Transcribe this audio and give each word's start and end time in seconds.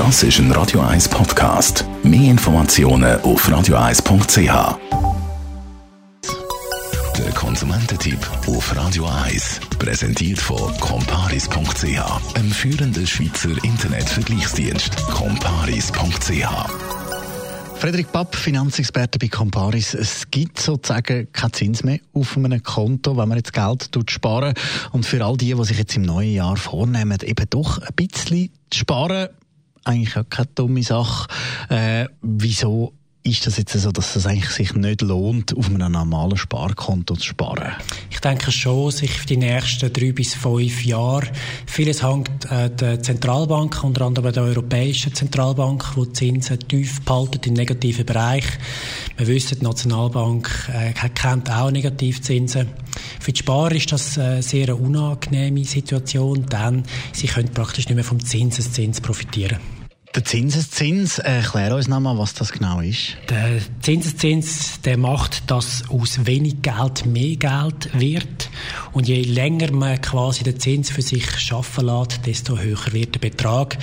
Das 0.00 0.22
ist 0.22 0.38
ein 0.38 0.50
Radio 0.52 0.80
1 0.80 1.10
Podcast. 1.10 1.84
Mehr 2.02 2.30
Informationen 2.30 3.20
auf 3.20 3.46
radio1.ch. 3.46 4.78
Der 7.18 7.32
Konsumententipp 7.34 8.18
auf 8.46 8.74
Radio 8.74 9.04
1 9.04 9.60
präsentiert 9.78 10.38
von 10.38 10.74
comparis.ch, 10.80 12.34
einem 12.34 12.50
führenden 12.50 13.06
Schweizer 13.06 13.50
Internetvergleichsdienst. 13.62 14.96
comparis.ch 15.08 16.48
Frederik 17.76 18.10
Papp, 18.10 18.34
Finanzexperte 18.34 19.18
bei 19.18 19.28
Comparis. 19.28 19.92
Es 19.92 20.30
gibt 20.30 20.60
sozusagen 20.60 21.30
keinen 21.30 21.52
Zins 21.52 21.84
mehr 21.84 21.98
auf 22.14 22.38
einem 22.38 22.62
Konto, 22.62 23.18
wenn 23.18 23.28
man 23.28 23.36
jetzt 23.36 23.52
Geld 23.52 23.90
sparen 24.08 24.54
Und 24.92 25.04
für 25.04 25.22
all 25.22 25.36
die, 25.36 25.52
die 25.52 25.64
sich 25.66 25.76
jetzt 25.76 25.94
im 25.94 26.02
neuen 26.02 26.32
Jahr 26.32 26.56
vornehmen, 26.56 27.18
eben 27.22 27.50
doch 27.50 27.82
ein 27.82 27.94
bisschen 27.94 28.48
zu 28.70 28.78
sparen, 28.78 29.28
eigentlich 29.84 30.16
auch 30.16 30.28
keine 30.28 30.48
dumme 30.54 30.82
Sache. 30.82 31.28
Äh, 31.68 32.06
wieso 32.22 32.94
ist 33.22 33.46
das 33.46 33.58
jetzt 33.58 33.72
so, 33.72 33.92
dass 33.92 34.16
es 34.16 34.26
eigentlich 34.26 34.50
sich 34.50 34.74
nicht 34.74 35.02
lohnt, 35.02 35.56
auf 35.56 35.68
einem 35.68 35.92
normalen 35.92 36.36
Sparkonto 36.36 37.14
zu 37.16 37.24
sparen? 37.24 37.72
Ich 38.10 38.20
denke 38.20 38.50
schon, 38.50 38.90
sich 38.90 39.12
für 39.12 39.26
die 39.26 39.36
nächsten 39.36 39.92
drei 39.92 40.12
bis 40.12 40.34
fünf 40.34 40.84
Jahre. 40.84 41.26
Vieles 41.66 42.02
hängt 42.02 42.50
äh, 42.50 42.70
der 42.70 43.02
Zentralbank, 43.02 43.84
unter 43.84 44.06
anderem 44.06 44.32
der 44.32 44.44
Europäischen 44.44 45.14
Zentralbank, 45.14 45.96
wo 45.96 46.06
die 46.06 46.12
Zinsen 46.14 46.58
tief 46.60 47.02
behalten 47.02 47.40
im 47.46 47.54
negativen 47.54 48.06
Bereich. 48.06 48.44
Wir 49.18 49.26
wissen, 49.26 49.58
die 49.58 49.64
Nationalbank 49.64 50.70
äh, 50.72 50.92
kennt 51.10 51.50
auch 51.50 51.70
Negativzinsen. 51.70 52.68
Für 53.20 53.32
die 53.32 53.38
Sparer 53.38 53.72
ist 53.72 53.92
das 53.92 54.18
eine 54.18 54.42
sehr 54.42 54.80
unangenehme 54.80 55.64
Situation, 55.64 56.46
denn 56.46 56.84
sie 57.12 57.26
können 57.26 57.52
praktisch 57.52 57.86
nicht 57.86 57.94
mehr 57.94 58.04
vom 58.04 58.24
Zinseszins 58.24 59.00
profitieren. 59.00 59.58
Der 60.12 60.24
Zinseszins, 60.24 61.20
erklär 61.20 61.76
uns 61.76 61.86
nochmal, 61.86 62.18
was 62.18 62.34
das 62.34 62.50
genau 62.50 62.80
ist. 62.80 63.16
Der 63.28 63.60
Zinseszins, 63.80 64.80
der 64.80 64.96
macht, 64.96 65.48
dass 65.48 65.88
aus 65.88 66.26
wenig 66.26 66.62
Geld 66.62 67.06
mehr 67.06 67.36
Geld 67.36 67.90
wird. 67.92 68.50
Und 68.90 69.06
je 69.06 69.22
länger 69.22 69.70
man 69.70 70.00
quasi 70.00 70.42
den 70.42 70.58
Zins 70.58 70.90
für 70.90 71.02
sich 71.02 71.38
schaffen 71.38 71.86
lässt, 71.86 72.26
desto 72.26 72.58
höher 72.58 72.92
wird 72.92 73.14
der 73.14 73.20
Betrag. 73.20 73.78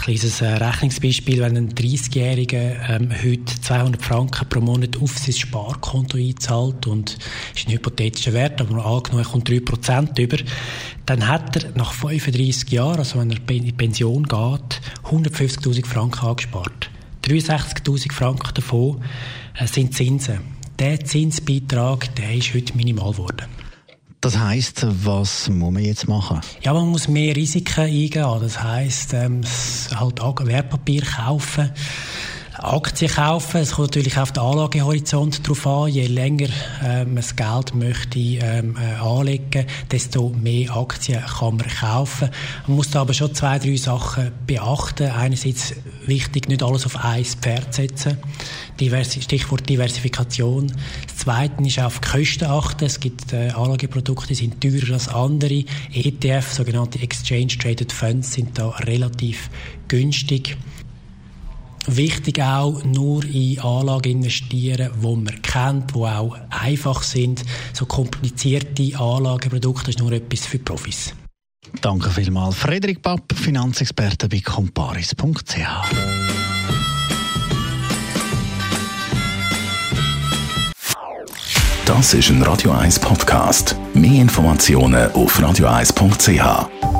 Ein 0.00 0.04
kleines 0.04 0.40
äh, 0.40 0.46
Rechnungsbeispiel, 0.46 1.42
wenn 1.42 1.58
ein 1.58 1.74
30-Jähriger 1.74 2.88
ähm, 2.88 3.10
heute 3.22 3.60
200 3.60 4.02
Franken 4.02 4.48
pro 4.48 4.60
Monat 4.60 4.96
auf 4.96 5.18
sein 5.18 5.34
Sparkonto 5.34 6.16
einzahlt 6.16 6.86
und 6.86 7.18
ist 7.54 7.68
ein 7.68 7.74
hypothetischer 7.74 8.32
Wert, 8.32 8.62
aber 8.62 8.82
angenommen, 8.82 9.24
er 9.24 9.30
kommt 9.30 9.50
3% 9.50 10.18
über, 10.18 10.38
dann 11.04 11.28
hat 11.28 11.62
er 11.62 11.72
nach 11.76 11.92
35 11.92 12.70
Jahren, 12.70 12.98
also 12.98 13.18
wenn 13.20 13.30
er 13.30 13.50
in 13.50 13.64
die 13.64 13.72
Pension 13.72 14.22
geht, 14.22 14.80
150'000 15.04 15.84
Franken 15.84 16.26
angespart. 16.26 16.90
63'000 17.26 18.10
Franken 18.10 18.54
davon 18.54 19.04
äh, 19.58 19.66
sind 19.66 19.94
Zinsen. 19.94 20.40
Der 20.78 21.04
Zinsbeitrag, 21.04 22.14
der 22.14 22.36
ist 22.36 22.54
heute 22.54 22.74
minimal 22.74 23.12
geworden. 23.12 23.59
Das 24.22 24.38
heißt, 24.38 24.86
was 25.04 25.48
muss 25.48 25.72
man 25.72 25.82
jetzt 25.82 26.06
machen? 26.06 26.40
Ja, 26.62 26.74
man 26.74 26.88
muss 26.88 27.08
mehr 27.08 27.34
Risiken 27.34 27.84
eingehen. 27.84 28.40
Das 28.42 28.62
heißt, 28.62 29.14
ähm, 29.14 29.40
halt 29.94 30.20
Wertpapier 30.46 31.02
kaufen. 31.02 31.70
Aktien 32.62 33.10
kaufen. 33.10 33.60
Es 33.60 33.72
kommt 33.72 33.88
natürlich 33.88 34.18
auf 34.18 34.32
den 34.32 34.42
Anlagehorizont 34.42 35.46
drauf 35.46 35.66
an. 35.66 35.88
Je 35.88 36.06
länger 36.06 36.48
äh, 36.84 37.04
man 37.04 37.16
das 37.16 37.34
Geld 37.34 37.74
möchte 37.74 38.18
ähm, 38.18 38.76
äh, 38.76 38.94
anlegen, 39.00 39.66
desto 39.90 40.28
mehr 40.30 40.76
Aktien 40.76 41.22
kann 41.24 41.56
man 41.56 41.66
kaufen. 41.68 42.30
Man 42.66 42.76
muss 42.76 42.90
da 42.90 43.00
aber 43.00 43.14
schon 43.14 43.34
zwei, 43.34 43.58
drei 43.58 43.76
Sachen 43.76 44.32
beachten. 44.46 45.10
Einerseits 45.10 45.74
wichtig, 46.06 46.48
nicht 46.48 46.62
alles 46.62 46.86
auf 46.86 47.02
ein 47.04 47.24
Pferd 47.24 47.72
setzen. 47.72 48.18
Diversi 48.78 49.22
Stichwort 49.22 49.68
Diversifikation. 49.68 50.72
Das 51.06 51.16
Zweite 51.16 51.62
ist 51.62 51.78
auf 51.78 52.00
die 52.00 52.08
Kosten 52.08 52.44
achten. 52.44 52.84
Es 52.84 53.00
gibt 53.00 53.32
äh, 53.32 53.50
Anlageprodukte, 53.50 54.28
die 54.28 54.34
sind 54.34 54.60
teurer 54.60 54.94
als 54.94 55.08
andere. 55.08 55.64
ETF, 55.92 56.52
sogenannte 56.52 57.00
Exchange 57.00 57.58
Traded 57.58 57.92
Funds, 57.92 58.32
sind 58.32 58.58
da 58.58 58.68
relativ 58.68 59.50
günstig. 59.88 60.56
Wichtig 61.86 62.42
auch, 62.42 62.84
nur 62.84 63.24
in 63.24 63.58
Anlagen 63.60 64.12
investieren, 64.12 64.90
die 65.02 65.06
man 65.06 65.42
kennt, 65.42 65.94
die 65.94 65.98
auch 65.98 66.36
einfach 66.50 67.02
sind. 67.02 67.44
So 67.72 67.86
komplizierte 67.86 68.98
Anlageprodukte 68.98 69.90
ist 69.90 69.98
nur 69.98 70.12
etwas 70.12 70.46
für 70.46 70.58
Profis. 70.58 71.14
Danke 71.80 72.10
vielmals. 72.10 72.56
Frederik 72.56 73.02
Papp, 73.02 73.32
Finanzexperte 73.34 74.28
bei 74.28 74.40
comparis.ch. 74.40 75.56
Das 81.86 82.14
ist 82.14 82.30
ein 82.30 82.42
Radio 82.42 82.70
1 82.70 83.00
Podcast. 83.00 83.74
Mehr 83.94 84.22
Informationen 84.22 85.10
auf 85.12 85.40
radio1.ch. 85.40 86.99